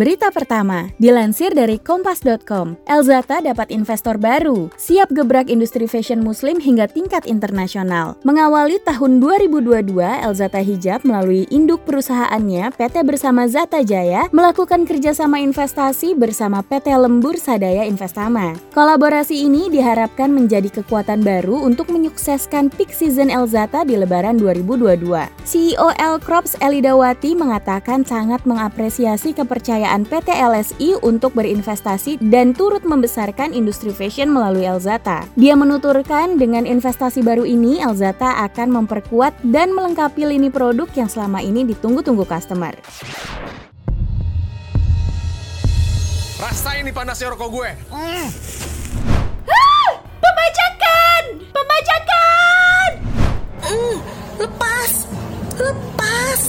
[0.00, 6.88] Berita pertama, dilansir dari kompas.com, Elzata dapat investor baru, siap gebrak industri fashion muslim hingga
[6.88, 8.16] tingkat internasional.
[8.24, 16.16] Mengawali tahun 2022, Elzata Hijab melalui induk perusahaannya PT Bersama Zata Jaya melakukan kerjasama investasi
[16.16, 18.56] bersama PT Lembur Sadaya Investama.
[18.72, 25.28] Kolaborasi ini diharapkan menjadi kekuatan baru untuk menyukseskan peak season Elzata di Lebaran 2022.
[25.44, 32.86] CEO L Crops Elidawati mengatakan sangat mengapresiasi kepercayaan kepercayaan PT LSI untuk berinvestasi dan turut
[32.86, 35.26] membesarkan industri fashion melalui Elzata.
[35.34, 41.42] Dia menuturkan dengan investasi baru ini Elzata akan memperkuat dan melengkapi lini produk yang selama
[41.42, 42.78] ini ditunggu-tunggu customer.
[46.38, 47.70] Rasain nih panasnya rokok gue.
[47.90, 48.26] Mm.
[49.50, 49.90] Ah,
[50.22, 51.22] pembajakan!
[51.52, 52.88] Pembajakan!
[53.66, 53.96] Mm,
[54.38, 54.92] lepas!
[55.58, 56.40] Lepas!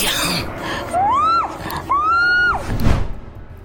[0.00, 1.11] Diam!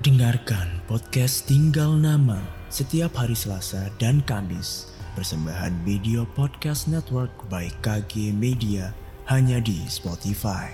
[0.07, 2.39] Dengarkan podcast Tinggal Nama
[2.71, 4.87] setiap hari Selasa dan Kamis.
[5.19, 8.95] Persembahan Video Podcast Network by KG Media
[9.27, 10.71] hanya di Spotify.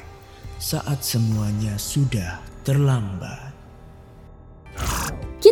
[0.61, 3.52] Saat semuanya sudah terlambat.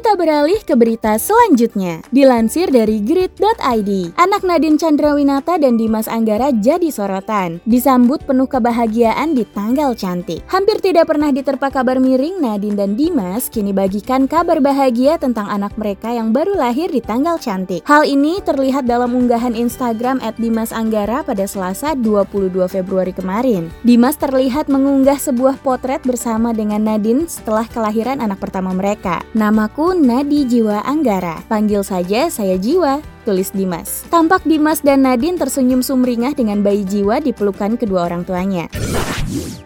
[0.02, 2.02] Kita beralih ke berita selanjutnya.
[2.10, 7.62] Dilansir dari grid.id, anak Nadine Chandrawinata dan Dimas Anggara jadi sorotan.
[7.70, 10.42] Disambut penuh kebahagiaan di tanggal cantik.
[10.50, 15.78] Hampir tidak pernah diterpa kabar miring, Nadine dan Dimas kini bagikan kabar bahagia tentang anak
[15.78, 17.86] mereka yang baru lahir di tanggal cantik.
[17.86, 23.70] Hal ini terlihat dalam unggahan Instagram at Dimas Anggara pada Selasa 22 Februari kemarin.
[23.86, 29.22] Dimas terlihat mengunggah sebuah potret bersama dengan Nadine setelah kelahiran anak pertama mereka.
[29.38, 31.44] Namaku Nadi Jiwa Anggara.
[31.52, 34.08] Panggil saja saya Jiwa tulis Dimas.
[34.08, 38.72] Tampak Dimas dan Nadine tersenyum sumringah dengan bayi jiwa di pelukan kedua orang tuanya.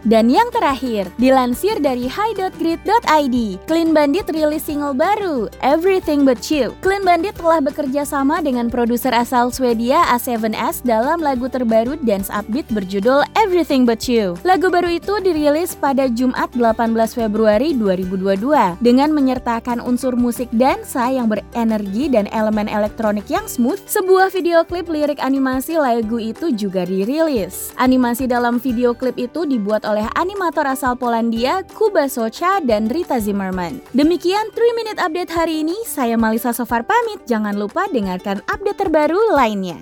[0.06, 6.78] Dan yang terakhir, dilansir dari high.grid.id, Clean Bandit rilis single baru, Everything But You.
[6.78, 12.70] Clean Bandit telah bekerja sama dengan produser asal Swedia A7S dalam lagu terbaru dance upbeat
[12.70, 14.38] berjudul Everything But You.
[14.46, 21.26] Lagu baru itu dirilis pada Jumat 18 Februari 2022 dengan menyertakan unsur musik dansa yang
[21.26, 27.74] berenergi dan elemen elektronik yang smooth, sebuah video klip lirik animasi lagu itu juga dirilis.
[27.74, 33.80] Animasi dalam video klip itu dibuat oleh animator asal Polandia, Kuba Socha dan Rita Zimmerman.
[33.96, 37.24] Demikian 3 Minute Update hari ini, saya Malisa Sofar pamit.
[37.24, 39.80] Jangan lupa dengarkan update terbaru lainnya.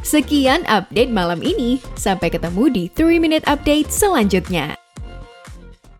[0.00, 1.76] Sekian update malam ini.
[1.92, 4.79] Sampai ketemu di 3 Minute Update selanjutnya.